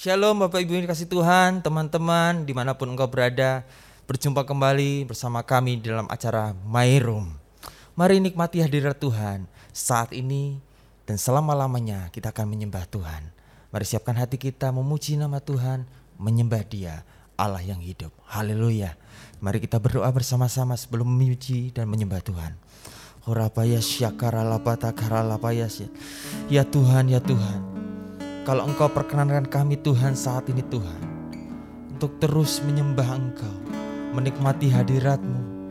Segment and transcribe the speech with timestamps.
[0.00, 3.68] Shalom Bapak Ibu yang dikasih Tuhan, teman-teman di mana pun engkau berada
[4.08, 7.36] Berjumpa kembali bersama kami dalam acara My Room.
[8.00, 9.44] Mari nikmati hadirat Tuhan
[9.76, 10.56] saat ini
[11.04, 13.28] dan selama-lamanya kita akan menyembah Tuhan.
[13.68, 15.84] Mari siapkan hati kita memuji nama Tuhan,
[16.16, 17.04] menyembah dia
[17.36, 18.08] Allah yang hidup.
[18.24, 18.96] Haleluya.
[19.36, 22.56] Mari kita berdoa bersama-sama sebelum memuji dan menyembah Tuhan.
[26.48, 27.79] Ya Tuhan, ya Tuhan
[28.40, 31.00] kalau Engkau perkenankan kami Tuhan saat ini Tuhan
[31.92, 33.56] Untuk terus menyembah Engkau
[34.16, 35.68] Menikmati hadiratmu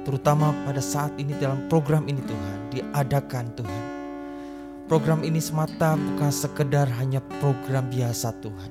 [0.00, 3.84] Terutama pada saat ini dalam program ini Tuhan Diadakan Tuhan.
[4.86, 8.70] Program ini semata bukan sekedar hanya program biasa Tuhan.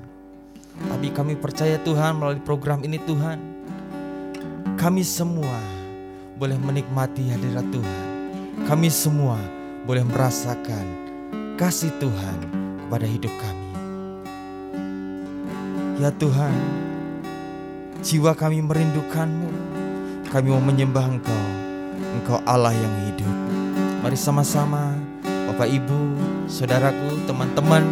[0.88, 3.36] Tapi kami percaya Tuhan melalui program ini Tuhan
[4.80, 5.60] Kami semua
[6.40, 8.04] boleh menikmati hadirat Tuhan.
[8.64, 9.36] Kami semua
[9.84, 10.86] boleh merasakan
[11.56, 12.55] kasih Tuhan
[12.86, 13.66] kepada hidup kami.
[15.98, 16.54] Ya Tuhan,
[18.06, 19.50] jiwa kami merindukanmu.
[20.30, 21.46] Kami mau menyembah Engkau,
[22.22, 23.34] Engkau Allah yang hidup.
[24.06, 24.94] Mari sama-sama,
[25.50, 26.14] Bapak Ibu,
[26.46, 27.82] Saudaraku, teman-teman,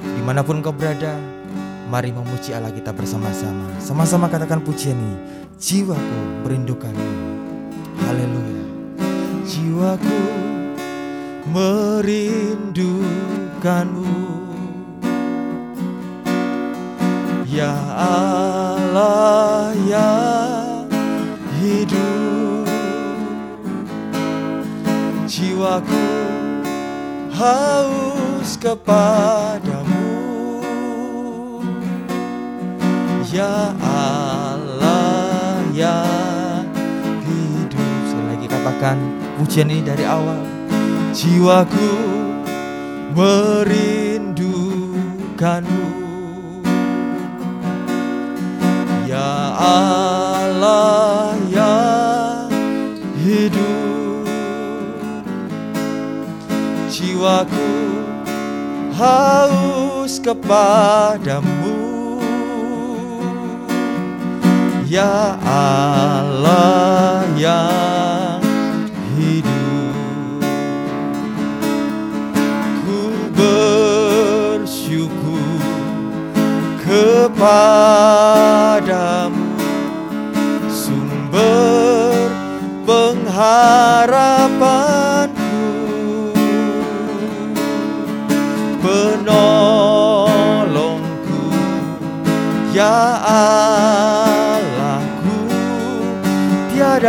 [0.00, 1.12] di mana pun kau berada,
[1.92, 3.68] mari memuji Allah kita bersama-sama.
[3.82, 5.16] Sama-sama katakan pujian ini,
[5.60, 7.10] jiwaku merindukanmu.
[8.06, 8.64] Haleluya.
[9.48, 10.20] Jiwaku
[11.50, 14.27] merindukanmu
[17.58, 20.86] Ya Allah yang
[21.58, 22.70] hidup.
[25.26, 26.06] Jiwaku
[27.34, 30.06] haus kepadamu.
[33.26, 36.62] Ya Allah yang
[37.26, 37.90] hidup.
[38.06, 39.02] Sekali lagi katakan
[39.34, 40.46] pujian ini dari awal.
[41.10, 41.90] Jiwaku
[43.18, 46.07] merindukanmu
[57.38, 57.70] Jiwaku
[58.98, 61.78] haus kepadamu.
[64.90, 68.42] Ya Allah yang
[69.14, 70.42] hidup
[72.82, 74.58] Ku bersyukur
[76.82, 78.18] kepadamu.
[83.38, 84.27] Harapanku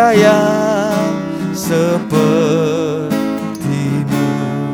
[0.10, 1.22] tiada yang
[1.54, 3.14] sepertimu.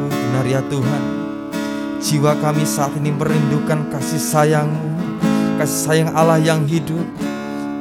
[0.07, 1.03] Benar ya Tuhan
[1.99, 4.95] jiwa kami saat ini merindukan kasih sayangmu
[5.59, 7.05] kasih sayang Allah yang hidup.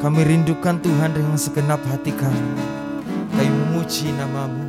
[0.03, 2.61] Kami rindukan Tuhan dengan segenap hati kami.
[3.33, 4.69] Kami memuji namamu.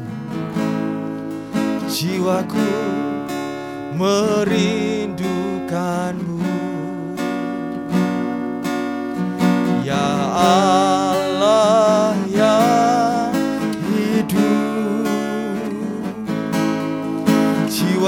[1.92, 2.72] Jiwaku
[4.00, 6.40] merindukanmu.
[9.84, 10.95] Ya Allah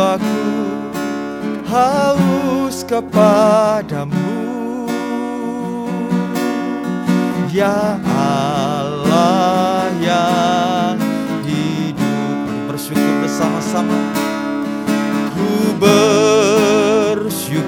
[0.07, 0.40] Jiwaku
[1.68, 4.40] haus kepadamu.
[7.51, 10.96] Ya Allah yang
[11.44, 14.00] hidup Bersyukur bersama-sama.
[15.35, 17.67] Ku bersyukur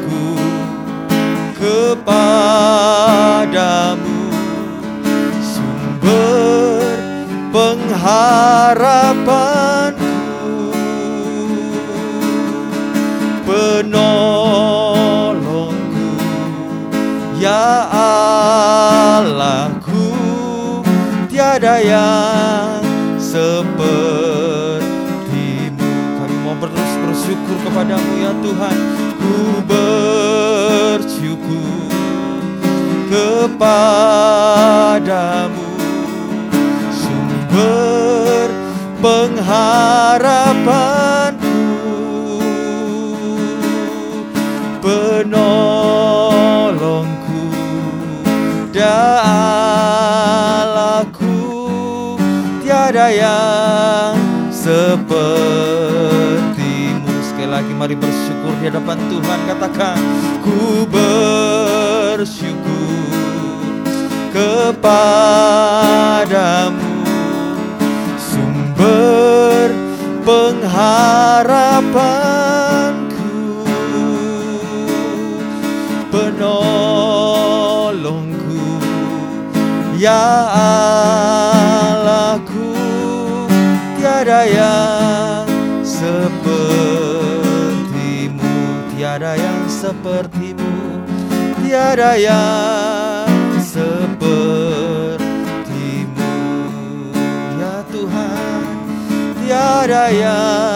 [1.59, 2.71] kepadamu.
[5.43, 7.03] Sumber
[7.51, 10.08] pengharapanku
[21.49, 22.77] tiada yang
[23.17, 23.81] sepertimu.
[26.21, 28.77] Kami mau terus bersyukur kepadamu ya Tuhan.
[29.17, 29.57] Ku
[30.93, 31.49] bersyukur
[33.09, 34.29] kepadamu.
[36.93, 38.53] Sumber
[39.01, 40.98] pengharapanku
[52.89, 54.17] ada yang
[54.49, 55.13] sepertimu.
[57.21, 59.45] Sekali lagi mari bersyukur di hadapan Tuhan.
[59.45, 60.01] Katakan
[60.41, 62.57] ku bersyukur
[64.33, 65.05] kepadamu.
[68.17, 69.69] Sumber
[70.25, 71.69] pengharapanku
[76.09, 76.57] penolongku
[80.01, 81.28] Ya Allahku
[91.89, 95.17] Tiada yang sepertimu.
[97.57, 98.61] Ya Tuhan
[99.41, 100.68] Tiada yang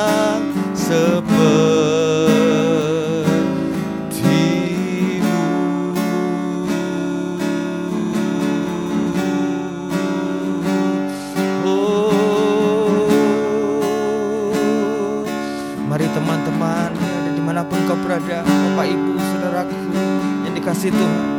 [20.83, 21.31] dikasih Tuhan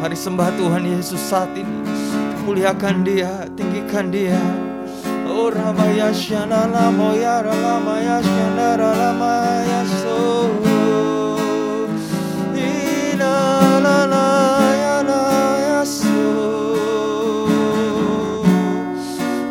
[0.00, 1.84] Mari sembah Tuhan Yesus saat ini.
[2.48, 4.40] Muliakan dia, tinggikan dia.
[5.28, 10.48] Oh Ramaya Shanala Moya Ramaya Shanara Ramaya ya ya so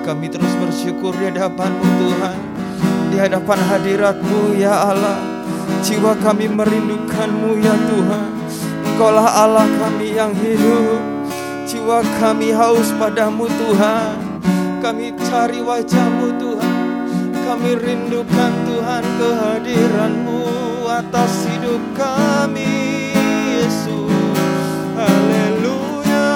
[0.02, 2.38] Kami terus bersyukur di hadapanmu Tuhan.
[3.14, 5.22] Di hadapan hadiratmu ya Allah.
[5.86, 8.39] Jiwa kami merindukanmu ya Tuhan
[9.00, 11.00] Engkaulah Allah kami yang hidup.
[11.64, 14.44] Jiwa kami haus padamu Tuhan.
[14.84, 16.80] Kami cari wajahmu Tuhan.
[17.32, 20.44] Kami rindukan Tuhan kehadiranmu
[20.84, 23.16] Atas hidup kami
[23.64, 24.68] Yesus.
[25.00, 26.36] Haleluya.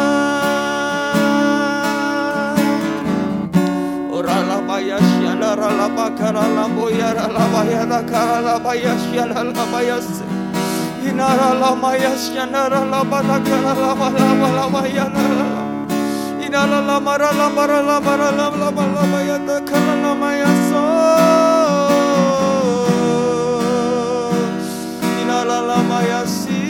[4.07, 8.56] Orala baya syala rala bakara lamboya rala baya dakara la
[11.13, 15.48] Inara la mayas yanara la barakara la balaba la mayanara.
[16.42, 20.83] Inara la mara la bara la bara la la la mayana kara la mayaso.
[22.74, 24.33] Oh.
[25.21, 26.62] Inara la mayasi.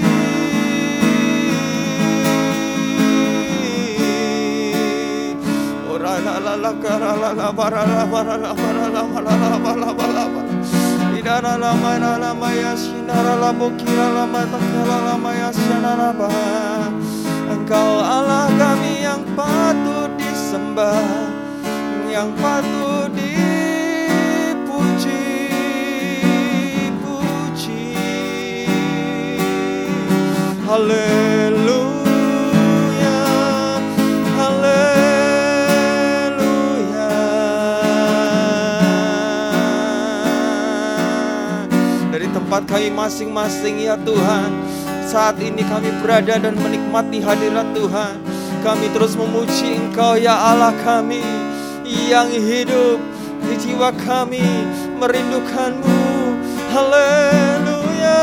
[5.90, 9.48] Ora la la la kara la la bara la bara la bara la la la
[9.48, 10.63] la la la la.
[11.24, 16.12] dara lama lama ya sinara lama kira lama takala lama ya sinara
[17.48, 21.00] Engkau Allah kami yang patut disembah,
[22.12, 23.88] yang patut dipuji.
[27.00, 27.96] Puji.
[30.68, 31.33] Haleluya.
[42.14, 44.54] Dari tempat kami masing-masing ya Tuhan.
[45.10, 48.22] Saat ini kami berada dan menikmati hadirat Tuhan.
[48.62, 51.26] Kami terus memuji Engkau ya Allah kami
[51.84, 53.02] Yang hidup
[53.50, 54.46] di jiwa kami
[55.02, 56.06] merindukanmu.
[56.70, 58.22] Haleluya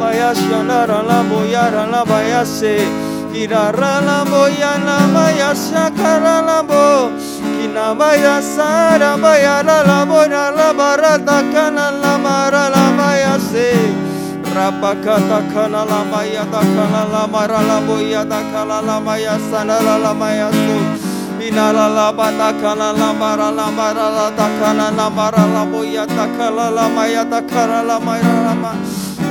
[0.00, 2.76] bayaşya narala boyarala bayase
[3.32, 7.12] kirarala boyala bayasya karala bo
[7.56, 13.70] kina bayasara bayarala boyarala barata kanala marala bayase
[14.56, 20.76] Rabakata kanala maya da kanala marala boya da kanala maya sanala maya su
[21.36, 28.00] Binala la bada kanala marala marala da kanala marala boya da kanala maya da kanala
[28.00, 29.05] marala maya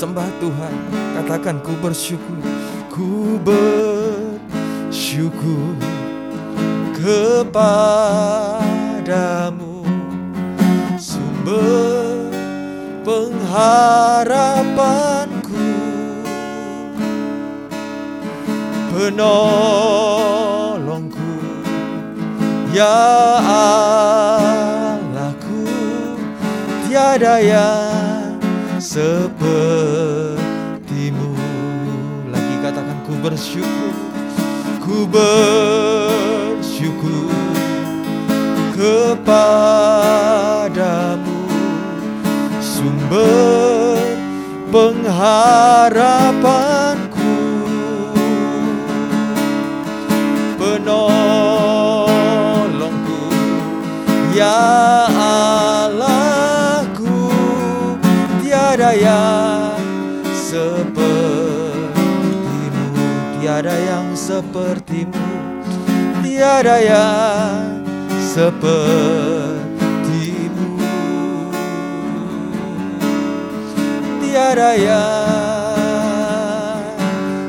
[0.00, 0.72] Sembah Tuhan,
[1.12, 2.40] katakan ku bersyukur,
[2.88, 4.96] ku bersyukur
[6.96, 8.64] kepadamu.
[10.96, 12.32] Sumber
[13.04, 15.68] pengharapanku.
[18.96, 19.84] Penolongku
[22.72, 23.04] ya
[24.96, 25.68] Allahku
[26.88, 28.19] tiada yang
[28.90, 30.42] sepertimu.
[32.34, 33.94] Lagi katakan ku bersyukur
[34.82, 37.30] ku bersyukur
[38.74, 39.30] kepadamu.
[42.58, 44.02] Sumber
[44.74, 46.89] pengharapanku
[66.50, 67.86] Tiada yang
[68.18, 68.82] sepertimu.
[74.18, 75.94] Tiada yang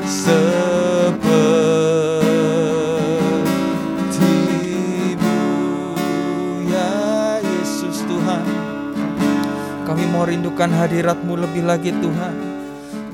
[0.05, 1.17] sepertimu.
[6.69, 8.45] Ya Yesus Tuhan
[9.89, 12.37] Kami mau rindukan hadiratmu lebih lagi Tuhan.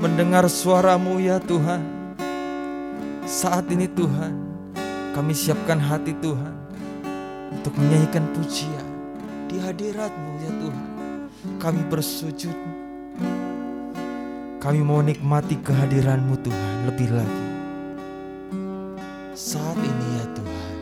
[0.04, 1.80] Mendengar suaramu ya Tuhan.
[3.24, 4.47] Saat ini Tuhan
[5.18, 6.54] Kami siapkan hati Tuhan
[7.50, 8.86] Untuk menyanyikan pujian
[9.50, 10.86] Di hadiratmu ya Tuhan.
[11.58, 12.54] Kami bersujud.
[14.62, 17.46] Kami mau nikmati kehadiranmu Tuhan lebih lagi.
[19.34, 20.74] Saat ini ya Tuhan.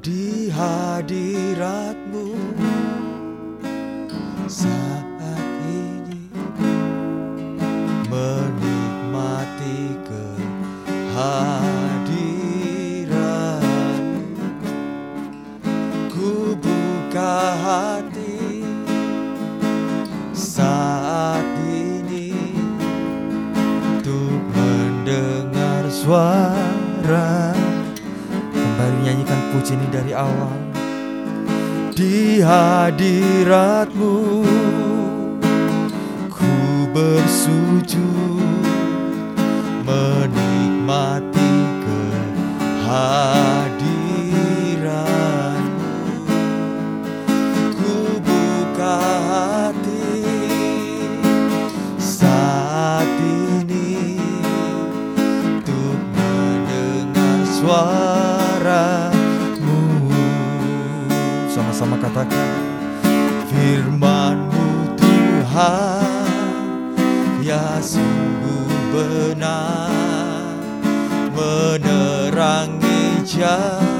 [0.00, 2.26] Di hadiratmu
[4.48, 5.01] Saat
[26.02, 27.54] suara
[28.50, 30.58] Kembali nyanyikan puji ini dari awal.
[31.94, 34.16] Di hadiratmu
[36.26, 36.54] Ku
[36.90, 38.42] bersujud
[39.86, 41.52] Menikmati
[41.86, 43.71] kehadiranmu
[65.52, 70.56] Tuhan Ya sungguh benar
[71.36, 73.91] Menerangi jalanku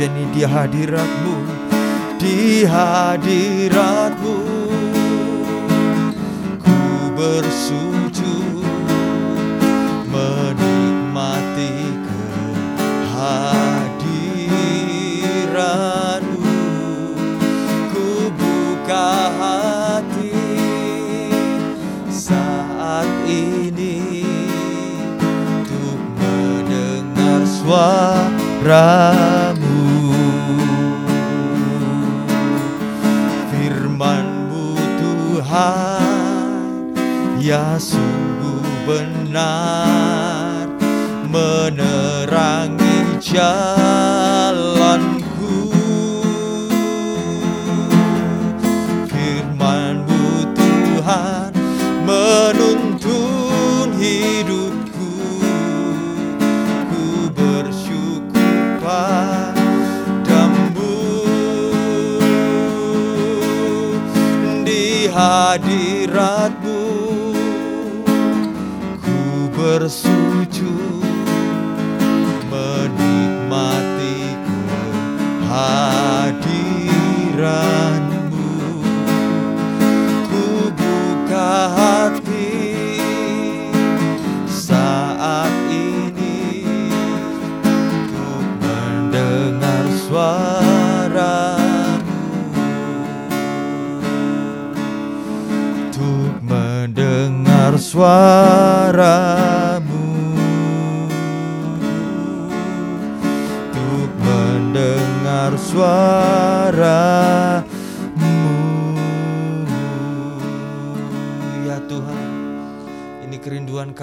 [0.00, 1.36] ini di hadiratmu
[2.16, 4.36] Di hadiratmu.
[6.56, 8.64] Ku bersujud
[10.08, 11.76] Menikmati
[12.08, 13.66] kehadiranmu.
[17.92, 20.32] Ku buka hati
[22.08, 24.24] saat ini
[25.18, 29.41] Untuk mendengar suaramu
[37.42, 40.70] Ya sungguh benar
[41.26, 44.94] Menerangi jalanku.
[49.10, 51.50] Firmanmu Tuhan
[52.06, 55.10] menuntun hidupku.
[56.94, 59.90] Ku bersyukur padamu
[64.62, 66.61] Di hadiratmu
[69.72, 70.41] bersujud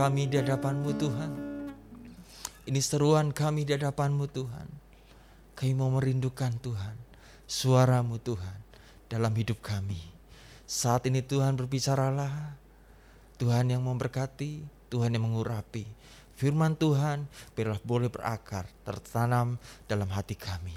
[0.09, 1.31] kami di hadapanmu Tuhan
[2.65, 4.65] Ini seruan kami di hadapanmu Tuhan
[5.53, 6.97] Kami mau merindukan Tuhan
[7.45, 8.57] Suaramu Tuhan
[9.05, 10.01] Dalam hidup kami
[10.65, 12.57] Saat ini Tuhan berbicaralah.
[13.37, 15.85] Tuhan yang memberkati, Tuhan yang mengurapi.
[16.33, 20.73] Firman Tuhan biarlah boleh berakar, tertanam dalam hati kami.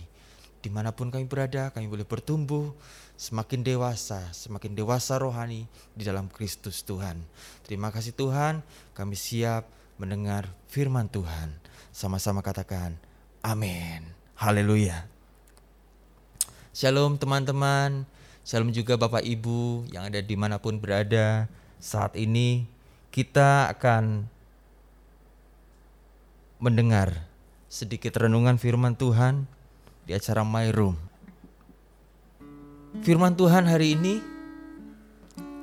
[0.63, 2.71] Di mana pun kami berada, kami boleh bertumbuh
[3.19, 5.67] semakin dewasa, semakin dewasa rohani
[5.99, 7.19] di dalam Kristus Tuhan.
[7.67, 8.63] Terima kasih Tuhan,
[8.95, 9.67] kami siap
[9.99, 11.51] mendengar firman Tuhan.
[11.91, 12.95] Sama-sama katakan,
[13.43, 14.07] amin.
[14.39, 15.03] Haleluya.
[16.71, 18.07] Shalom teman-teman,
[18.47, 21.51] shalom juga Bapak Ibu yang ada di mana pun berada.
[21.83, 22.71] Saat ini
[23.11, 24.31] kita akan
[26.63, 27.27] mendengar
[27.67, 29.51] sedikit renungan firman Tuhan
[30.13, 30.93] di acara My Room.
[33.01, 34.21] Firman Tuhan hari ini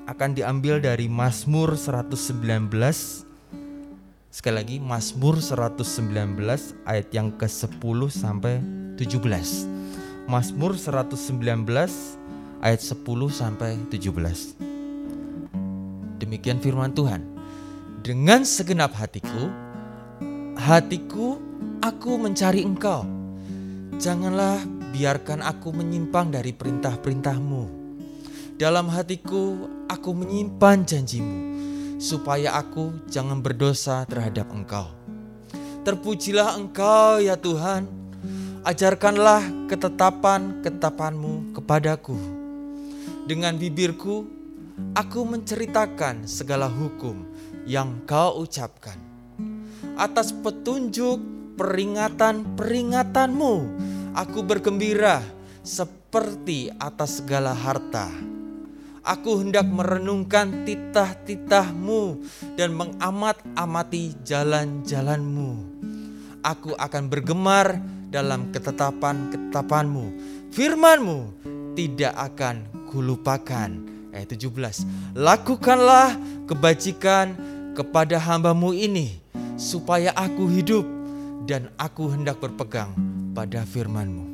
[0.09, 2.17] akan diambil dari Mazmur 119
[4.33, 6.33] Sekali lagi Mazmur 119
[6.89, 8.57] ayat yang ke-10 sampai
[8.97, 9.21] 17.
[10.25, 11.69] Mazmur 119
[12.65, 14.65] ayat 10 sampai 17
[16.17, 17.21] demikian firman Tuhan.
[18.01, 19.49] Dengan segenap hatiku,
[20.57, 21.37] hatiku
[21.81, 23.18] aku mencari engkau.
[23.99, 24.63] Janganlah
[24.95, 27.67] biarkan aku menyimpang dari perintah-perintahmu.
[28.55, 31.37] Dalam hatiku aku menyimpan janjimu,
[31.99, 34.87] supaya aku jangan berdosa terhadap engkau.
[35.83, 37.91] Terpujilah engkau ya Tuhan,
[38.63, 42.15] ajarkanlah ketetapan-ketetapanmu kepadaku.
[43.27, 44.23] Dengan bibirku
[44.95, 47.27] aku menceritakan segala hukum
[47.67, 48.95] yang kau ucapkan.
[49.99, 53.53] Atas petunjuk peringatan-peringatanmu,
[54.15, 55.19] aku bergembira
[55.59, 58.07] seperti atas segala harta.
[59.03, 62.23] Aku hendak merenungkan titah-titahmu
[62.55, 65.51] dan mengamat-amati jalan-jalanmu.
[66.39, 67.75] Aku akan bergemar
[68.07, 70.05] dalam ketetapan-ketetapanmu.
[70.55, 71.19] Firmanmu
[71.75, 73.83] tidak akan kulupakan
[74.15, 74.87] ayat 17.
[75.19, 76.15] Lakukanlah
[76.47, 77.35] kebajikan
[77.75, 79.19] kepada hambamu ini
[79.59, 80.98] supaya aku hidup
[81.49, 82.93] dan aku hendak berpegang
[83.33, 84.29] pada firmanmu.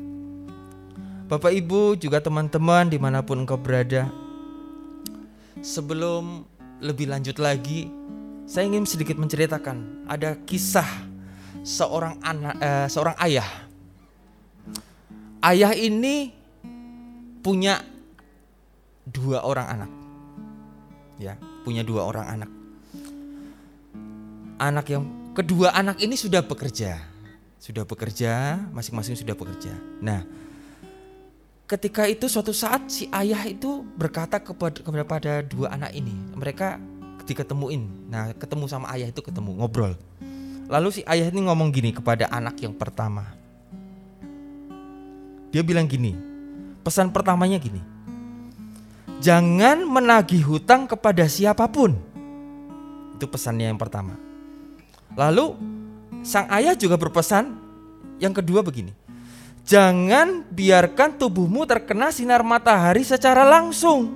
[1.32, 4.12] Bapak Ibu juga teman-teman di mana pun engkau berada.
[5.64, 6.44] Sebelum
[6.84, 7.88] lebih lanjut lagi,
[8.44, 10.86] saya ingin sedikit menceritakan ada kisah
[11.64, 13.50] seorang anak, eh, seorang ayah.
[15.40, 16.36] Ayah ini
[17.40, 17.80] punya
[19.08, 19.92] dua orang anak.
[21.16, 22.52] Ya, punya dua orang anak.
[24.60, 27.04] Anak yang kedua anak ini sudah bekerja.
[27.60, 29.76] Sudah bekerja, masing-masing sudah bekerja.
[30.00, 30.24] Nah,
[31.68, 36.16] ketika itu suatu saat si ayah itu berkata kepada kepada dua anak ini.
[36.40, 36.80] Mereka
[37.28, 38.08] diketemuin.
[38.08, 40.00] Nah, ketemu sama ayah itu ketemu ngobrol.
[40.72, 43.36] Lalu si ayah ini ngomong gini kepada anak yang pertama.
[45.52, 46.16] Dia bilang gini,
[46.84, 47.96] pesan pertamanya gini
[49.24, 51.96] Jangan menagih hutang kepada siapa pun.
[53.16, 54.25] Itu pesannya yang pertama.
[55.16, 55.56] Lalu
[56.22, 57.56] sang ayah juga berpesan
[58.20, 58.92] yang kedua begini.
[59.66, 64.14] Jangan biarkan tubuhmu terkena sinar matahari secara langsung.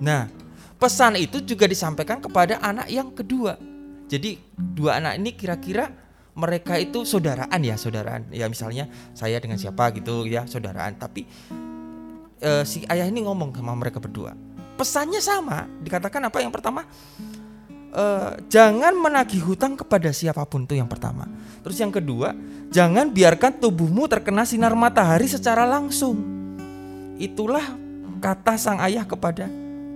[0.00, 0.32] Nah,
[0.80, 3.60] pesan itu juga disampaikan kepada anak yang kedua.
[4.08, 5.92] Jadi dua anak ini kira-kira
[6.32, 8.32] mereka itu saudaraan ya, saudaraan.
[8.32, 10.96] Ya misalnya saya dengan siapa gitu ya, saudaraan.
[10.96, 11.28] Tapi
[12.40, 14.32] uh, si ayah ini ngomong sama mereka berdua.
[14.76, 16.84] Pesannya sama, dikatakan apa yang pertama?
[17.96, 21.24] Uh, jangan menagih hutang kepada siapa pun itu yang pertama.
[21.64, 22.36] Terus yang kedua,
[22.68, 26.20] jangan biarkan tubuhmu terkena sinar matahari secara langsung.
[27.16, 27.64] Itulah
[28.20, 29.48] kata sang ayah kepada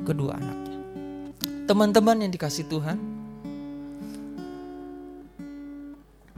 [0.08, 0.80] kedua anaknya.
[1.68, 2.96] Teman-teman yang dikasih Tuhan,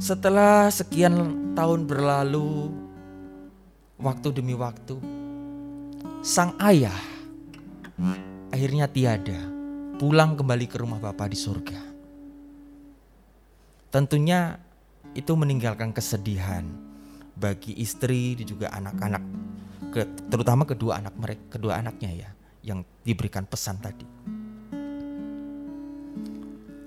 [0.03, 2.75] setelah sekian tahun berlalu,
[4.03, 4.99] waktu demi waktu,
[6.27, 6.99] sang ayah
[8.51, 9.52] akhirnya tiada,
[10.03, 11.79] pulang kembali ke rumah Bapa di surga.
[13.87, 14.59] Tentunya
[15.15, 16.67] itu meninggalkan kesedihan
[17.39, 19.23] bagi istri dan juga anak-anak,
[20.27, 22.31] terutama kedua anak mereka, kedua anaknya ya,
[22.67, 24.03] yang diberikan pesan tadi.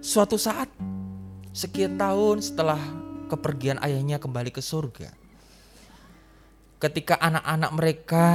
[0.03, 0.67] Suatu saat,
[1.55, 2.83] sekian tahun setelah
[3.31, 5.07] kepergian ayahnya kembali ke surga,
[6.83, 8.25] ketika anak-anak mereka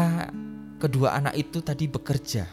[0.81, 2.49] kedua anak itu tadi bekerja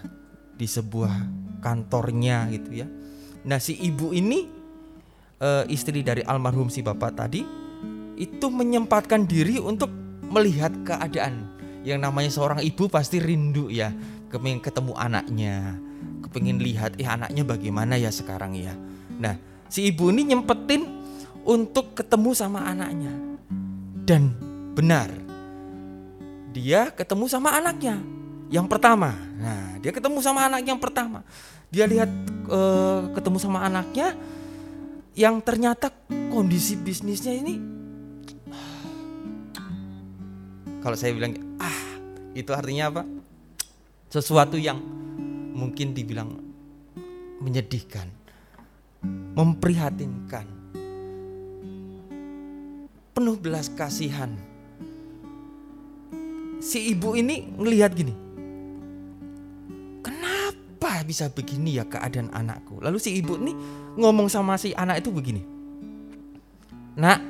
[0.59, 2.87] di sebuah kantornya gitu ya.
[3.47, 4.47] Nah si ibu ini
[5.39, 7.41] e, istri dari almarhum si bapak tadi
[8.17, 9.89] itu menyempatkan diri untuk
[10.27, 11.57] melihat keadaan.
[11.87, 13.93] Yang namanya seorang ibu pasti rindu ya
[14.27, 15.79] kepingin ketemu anaknya
[16.27, 18.75] kepingin lihat eh anaknya bagaimana ya sekarang ya?
[19.17, 19.39] Nah
[19.71, 20.83] si ibu ini nyempetin
[21.47, 23.13] untuk ketemu sama anaknya.
[24.07, 24.35] Dan
[24.75, 25.11] benar
[26.57, 28.01] dia ketemu sama anaknya
[28.47, 29.15] yang pertama.
[29.37, 31.23] Nah, dia ketemu sama anak yang pertama.
[31.67, 32.07] Dia lihat
[32.47, 34.15] uh, ketemu sama anaknya
[35.17, 35.91] yang ternyata
[36.29, 37.57] kondisi bisnisnya ini
[40.87, 41.79] kalau saya bilang ah
[42.37, 43.03] itu artinya apa?
[44.07, 44.79] Sesuatu yang
[45.51, 46.31] mungkin dibilang
[47.43, 48.07] menyedihkan,
[49.35, 50.47] memprihatinkan,
[53.11, 54.31] penuh belas kasihan.
[56.63, 58.15] Si ibu ini ngelihat gini,
[61.07, 62.83] bisa begini ya keadaan anakku?
[62.83, 63.55] Lalu si ibu ini
[63.95, 65.39] ngomong sama si anak itu begini,
[66.99, 67.23] nak,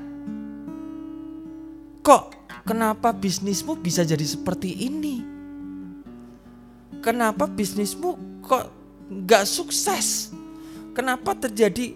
[2.01, 2.33] kok
[2.65, 5.21] kenapa bisnismu bisa jadi seperti ini?
[7.05, 8.73] Kenapa bisnismu kok
[9.29, 10.33] gak sukses?
[10.97, 11.93] Kenapa terjadi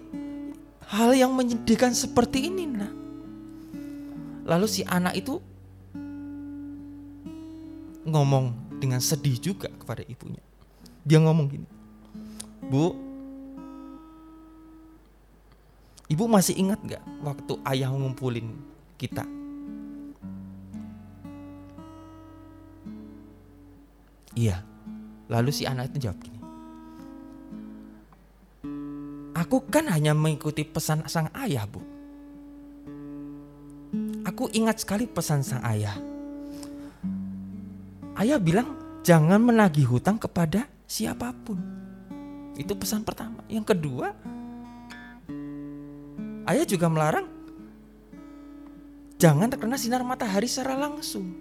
[0.94, 2.94] hal yang menyedihkan seperti ini, nak?
[4.46, 5.41] Lalu si anak itu
[8.06, 10.41] ngomong dengan sedih juga kepada ibunya.
[11.02, 11.68] Dia ngomong gini,
[12.70, 12.94] Bu,
[16.12, 18.52] Ibu masih ingat gak waktu ayah ngumpulin
[19.00, 19.24] kita?
[24.36, 24.60] Iya.
[25.32, 26.40] Lalu si anak itu jawab gini.
[29.32, 31.80] Aku kan hanya mengikuti pesan sang ayah, Bu.
[34.28, 35.96] Aku ingat sekali pesan sang ayah.
[38.20, 38.76] Ayah bilang
[39.08, 41.56] jangan menagih hutang kepada siapa pun.
[42.60, 43.39] Itu pesan pertama.
[43.47, 44.12] Yang kedua,
[46.51, 47.32] ayah juga melarang
[49.15, 51.32] jangan terkena sinar matahari secara langsung.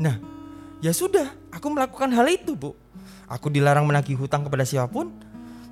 [0.00, 0.16] Nah,
[0.80, 2.72] ya sudah, aku melakukan hal itu, Bu.
[3.28, 5.12] Aku dilarang menagih hutang kepada siapa pun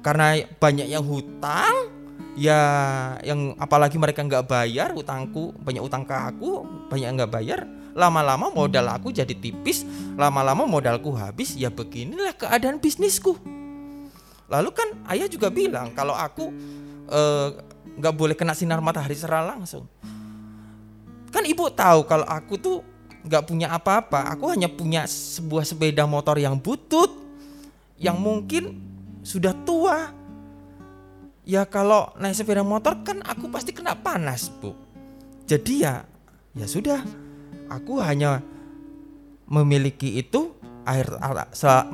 [0.05, 1.88] karena banyak yang hutang,
[2.37, 2.61] ya
[3.25, 7.80] yang apalagi mereka nggak bayar hutangku, banyak utang ke aku, banyak nggak bayar.
[7.94, 9.83] Lama-lama modal aku jadi tipis,
[10.14, 13.35] lama-lama modalku habis, ya beginilah keadaan bisnisku.
[14.50, 16.50] Lalu kan ayah juga bilang kalau aku
[17.07, 17.48] eh,
[17.98, 19.87] nggak boleh kena sinar matahari secara langsung.
[21.31, 22.83] Kan ibu tahu kalau aku tuh
[23.22, 24.33] nggak punya apa-apa.
[24.35, 27.11] Aku hanya punya sebuah sepeda motor yang butut,
[28.00, 28.81] yang mungkin
[29.22, 30.11] sudah tua.
[31.46, 34.74] Ya kalau naik sepeda motor kan aku pasti kena panas bu.
[35.46, 36.07] Jadi ya,
[36.55, 37.30] ya sudah.
[37.71, 38.43] Aku hanya
[39.47, 40.55] memiliki itu
[40.87, 41.07] air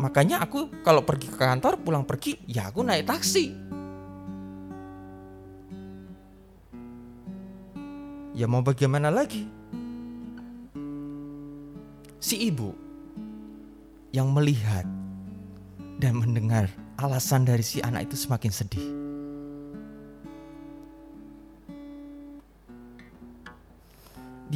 [0.00, 3.52] makanya aku kalau pergi ke kantor pulang pergi ya aku naik taksi
[8.36, 9.44] ya mau bagaimana lagi
[12.20, 12.72] si ibu
[14.16, 14.84] yang melihat
[16.00, 16.68] dan mendengar
[17.00, 19.05] alasan dari si anak itu semakin sedih.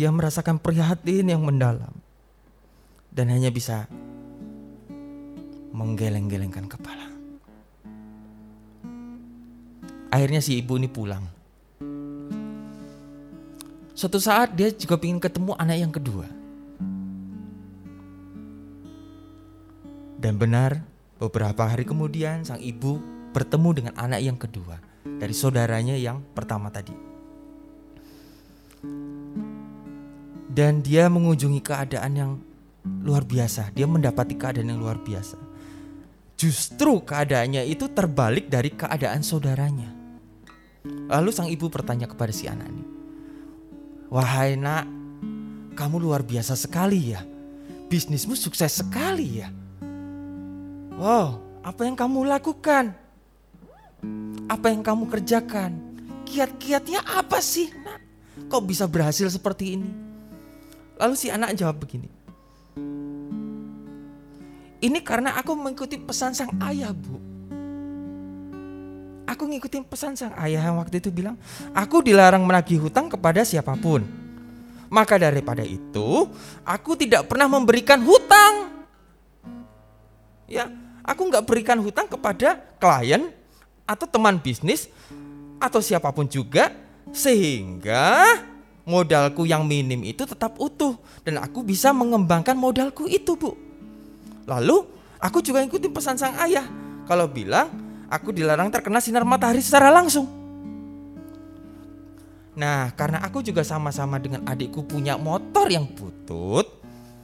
[0.01, 1.93] Dia merasakan prihatin yang mendalam
[3.13, 3.85] dan hanya bisa
[5.77, 7.05] menggeleng-gelengkan kepala.
[10.09, 11.21] Akhirnya si ibu ini pulang.
[13.93, 16.25] Suatu saat dia juga ingin ketemu anak yang kedua.
[20.17, 20.81] Dan benar,
[21.21, 23.05] beberapa hari kemudian sang ibu
[23.37, 26.97] bertemu dengan anak yang kedua dari saudaranya yang pertama tadi.
[30.51, 32.33] Dan dia mengunjungi keadaan yang
[33.07, 33.71] luar biasa.
[33.71, 35.39] Dia mendapati keadaan yang luar biasa.
[36.41, 39.93] Justru keadaannya itu terbalik dari keadaan saudaranya.
[41.13, 42.85] Lalu sang ibu bertanya kepada si anak ini,
[44.09, 44.89] "Wahai nak,
[45.77, 47.21] kamu luar biasa sekali ya.
[47.93, 49.53] Bisnismu sukses sekali ya."
[50.97, 52.97] Wow, apa yang kamu lakukan?
[54.49, 55.77] Apa yang kamu kerjakan?
[56.25, 57.69] Kiat-kiatnya apa sih?
[57.85, 58.01] Nah,
[58.49, 60.10] kok bisa berhasil seperti ini?
[61.01, 62.13] Lalu si anak jawab begini.
[64.81, 67.17] Ini karena aku mengikuti pesan sang ayah, Bu.
[69.29, 71.41] Aku ngikutin pesan sang ayah yang waktu itu bilang,
[71.73, 74.05] aku dilarang menagih hutang kepada siapa pun.
[74.93, 76.29] Maka daripada itu,
[76.67, 78.85] aku tidak pernah memberikan hutang.
[80.51, 80.67] Ya,
[81.11, 83.33] Aku nggak berikan hutang kepada klien
[83.89, 84.87] atau teman bisnis
[85.59, 86.71] atau siapa pun juga
[87.11, 88.39] sehingga
[88.91, 93.55] modalku yang minim itu tetap utuh dan aku bisa mengembangkan modalku itu, Bu.
[94.51, 94.83] Lalu
[95.23, 96.67] aku juga ikuti pesan sang ayah
[97.07, 97.71] kalau bilang
[98.11, 100.27] aku dilarang terkena sinar matahari secara langsung.
[102.59, 106.67] Nah, karena aku juga sama-sama dengan adikku punya motor yang butut,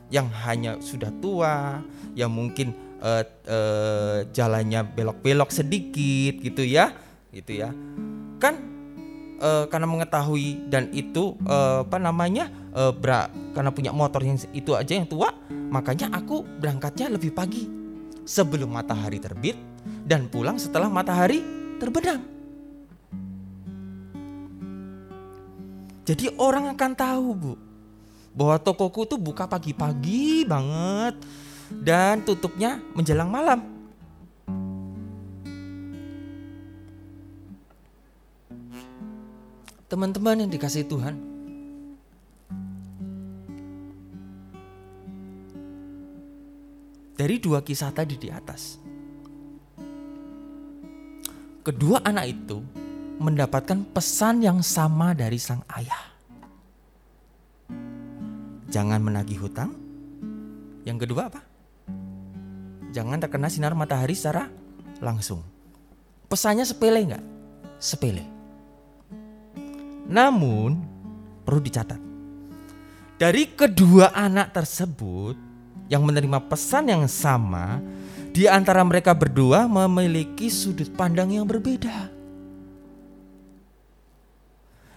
[0.06, 1.82] yang hanya sudah tua,
[2.14, 6.92] yang mungkin uh, uh, jalannya belok-belok sedikit gitu ya
[7.34, 7.70] gitu ya
[8.40, 8.56] kan
[9.40, 14.72] uh, karena mengetahui dan itu uh, apa namanya uh, bra, karena punya motor yang itu
[14.72, 17.68] aja yang tua makanya aku berangkatnya lebih pagi
[18.26, 19.56] sebelum matahari terbit
[20.06, 21.42] dan pulang setelah matahari
[21.78, 22.22] terbenam.
[26.06, 27.54] Jadi orang akan tahu bu
[28.30, 31.18] bahwa tokoku tuh buka pagi-pagi banget
[31.82, 33.75] dan tutupnya menjelang malam
[39.86, 41.14] teman-teman yang dikasih Tuhan.
[47.16, 48.76] Dari dua kisah tadi di atas,
[51.64, 52.60] kedua anak itu
[53.16, 56.12] mendapatkan pesan yang sama dari sang ayah.
[58.68, 59.72] Jangan menagih hutang.
[60.84, 61.40] Yang kedua apa?
[62.92, 64.52] Jangan terkena sinar matahari secara
[65.00, 65.40] langsung.
[66.28, 67.24] Pesannya sepele nggak?
[67.80, 68.35] Sepele.
[70.06, 70.78] Namun
[71.46, 72.00] perlu dicatat.
[73.16, 75.38] Dari kedua anak tersebut
[75.88, 77.80] yang menerima pesan yang sama,
[78.34, 82.12] di antara mereka berdua memiliki sudut pandang yang berbeda.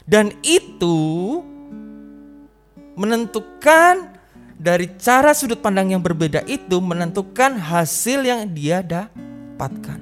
[0.04, 1.40] Dan itu
[2.98, 4.20] menentukan
[4.60, 10.02] dari cara sudut pandang yang berbeda itu menentukan hasil yang dia dapatkan.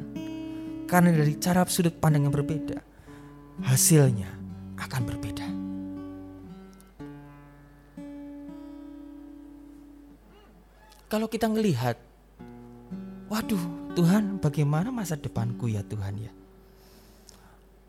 [0.88, 2.80] Karena dari cara sudut pandang yang berbeda,
[3.62, 4.37] hasilnya
[4.78, 5.48] akan berbeda.
[11.08, 11.96] Kalau kita ngelihat,
[13.32, 13.64] waduh
[13.96, 16.32] Tuhan bagaimana masa depanku ya Tuhan ya.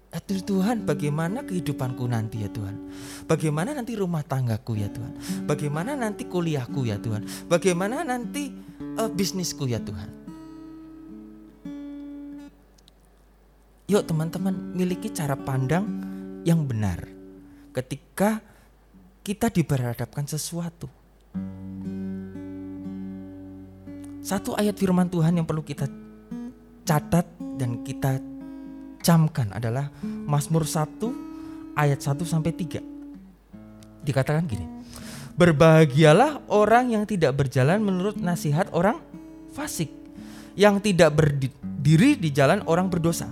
[0.09, 2.81] Aduh Tuhan bagaimana kehidupanku nanti ya Tuhan
[3.29, 8.49] Bagaimana nanti rumah tanggaku ya Tuhan Bagaimana nanti kuliahku ya Tuhan Bagaimana nanti
[8.97, 10.09] uh, bisnisku ya Tuhan
[13.93, 15.85] Yuk teman-teman miliki cara pandang
[16.49, 17.05] yang benar
[17.77, 18.41] ketika
[19.21, 20.89] kita diberhadapkan sesuatu.
[24.25, 25.85] Satu ayat firman Tuhan yang perlu kita
[26.89, 27.29] catat
[27.61, 28.17] dan kita
[29.05, 32.81] camkan adalah Mazmur 1 ayat 1 sampai 3.
[34.09, 34.65] Dikatakan gini.
[35.39, 38.99] Berbahagialah orang yang tidak berjalan menurut nasihat orang
[39.55, 39.93] fasik,
[40.59, 43.31] yang tidak berdiri di jalan orang berdosa,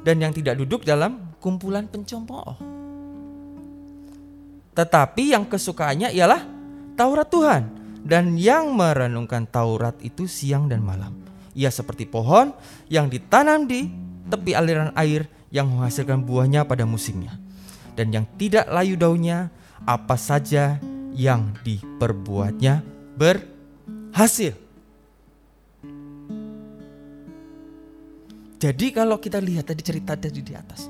[0.00, 2.54] dan yang tidak duduk dalam kumpulan pencomooh.
[4.78, 6.46] Tetapi yang kesukaannya ialah
[6.94, 7.62] Taurat Tuhan
[8.06, 11.18] dan yang merenungkan Taurat itu siang dan malam.
[11.52, 12.54] Ia seperti pohon
[12.88, 13.90] yang ditanam di
[14.30, 17.36] tepi aliran air yang menghasilkan buahnya pada musimnya.
[17.92, 19.52] Dan yang tidak layu daunnya,
[19.84, 20.80] apa saja
[21.12, 22.80] yang diperbuatnya
[23.20, 24.56] berhasil.
[28.56, 30.86] Jadi kalau kita lihat tadi cerita tadi di atas,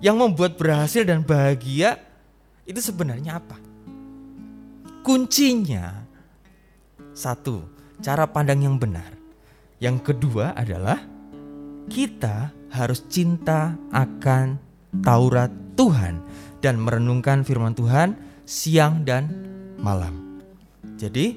[0.00, 1.96] yang membuat berhasil dan bahagia
[2.68, 3.56] itu sebenarnya apa?
[5.06, 6.02] Kuncinya
[7.14, 7.62] satu,
[8.02, 9.14] cara pandang yang benar.
[9.78, 10.98] Yang kedua adalah
[11.86, 14.58] kita harus cinta akan
[15.04, 16.24] Taurat Tuhan
[16.58, 18.16] dan merenungkan firman Tuhan
[18.48, 19.30] siang dan
[19.78, 20.40] malam.
[20.96, 21.36] Jadi,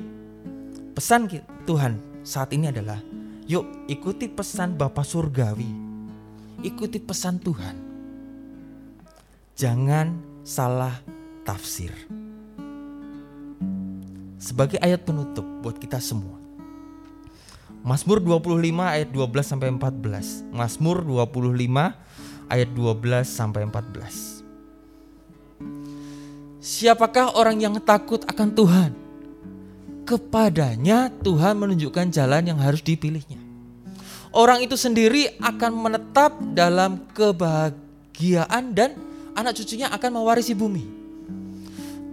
[0.95, 1.27] pesan
[1.67, 2.97] Tuhan saat ini adalah
[3.45, 5.91] yuk ikuti pesan Bapa Surgawi.
[6.63, 7.88] Ikuti pesan Tuhan
[9.59, 10.15] jangan
[10.47, 11.03] salah
[11.43, 11.91] tafsir.
[14.39, 16.39] Sebagai ayat penutup buat kita semua.
[17.83, 20.47] Mazmur 25 ayat 12 sampai 14.
[20.55, 24.47] Mazmur 25 ayat 12 sampai 14.
[26.63, 28.95] Siapakah orang yang takut akan Tuhan?
[30.07, 33.43] Kepadanya Tuhan menunjukkan jalan yang harus dipilihnya.
[34.31, 39.08] Orang itu sendiri akan menetap dalam kebahagiaan dan
[39.39, 40.83] anak cucunya akan mewarisi bumi.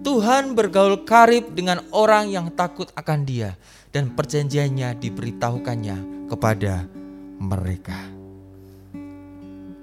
[0.06, 3.58] Tuhan bergaul karib dengan orang yang takut akan dia
[3.90, 6.86] dan perjanjiannya diberitahukannya kepada
[7.42, 7.98] mereka.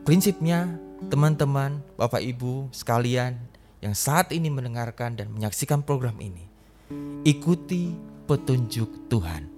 [0.07, 0.79] Prinsipnya
[1.11, 3.35] teman-teman, Bapak Ibu sekalian
[3.83, 6.47] yang saat ini mendengarkan dan menyaksikan program ini,
[7.27, 7.91] ikuti
[8.23, 9.51] petunjuk Tuhan.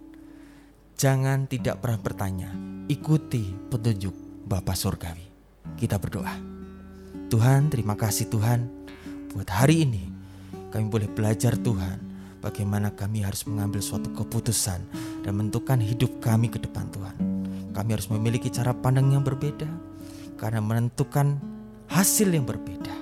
[0.98, 2.50] Jangan tidak pernah bertanya,
[2.90, 4.18] ikuti petunjuk
[4.50, 5.30] Bapa Surgawi.
[5.78, 6.55] Kita berdoa.
[7.36, 8.64] Tuhan, terima kasih Tuhan
[9.36, 10.08] buat hari ini
[10.72, 12.00] kami boleh belajar Tuhan
[12.40, 14.80] bagaimana kami harus mengambil suatu keputusan
[15.20, 17.12] dan menentukan hidup kami ke depan Tuhan.
[17.76, 19.68] Kami harus memiliki cara pandang yang berbeda
[20.40, 21.36] karena menentukan
[21.92, 22.96] hasil yang berbeda.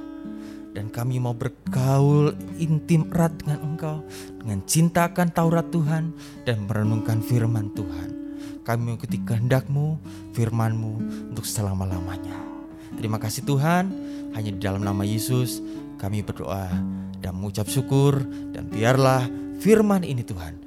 [0.74, 4.02] Dan kami mau bergaul intim erat dengan Engkau
[4.42, 6.10] dengan cintakan Taurat Tuhan
[6.50, 8.10] dan merenungkan firman Tuhan.
[8.66, 10.02] Kami mengikuti kehendak-Mu,
[10.34, 10.94] firman-Mu
[11.30, 12.53] untuk selama-lamanya.
[12.98, 13.92] Terima kasih Tuhan,
[14.34, 15.60] hanya di dalam nama Yesus
[16.00, 16.68] kami berdoa
[17.24, 18.20] dan mengucap syukur
[18.52, 19.24] dan biarlah
[19.64, 20.60] firman ini Tuhan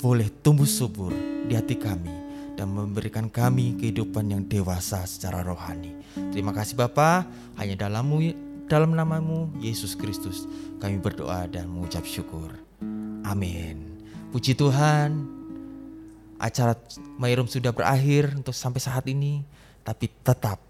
[0.00, 1.12] boleh tumbuh subur
[1.48, 2.12] di hati kami
[2.54, 5.92] dan memberikan kami kehidupan yang dewasa secara rohani.
[6.30, 7.26] Terima kasih Bapa,
[7.58, 8.32] hanya dalammu
[8.64, 10.48] dalam namamu Yesus Kristus
[10.80, 12.48] kami berdoa dan mengucap syukur.
[13.24, 14.00] Amin.
[14.32, 15.24] Puji Tuhan,
[16.40, 16.74] acara
[17.20, 19.44] Mairum sudah berakhir untuk sampai saat ini,
[19.84, 20.63] tapi tetap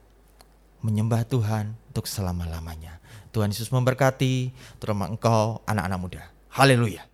[0.85, 3.01] menyembah Tuhan untuk selama-lamanya.
[3.33, 6.23] Tuhan Yesus memberkati, terutama engkau anak-anak muda.
[6.53, 7.13] Haleluya.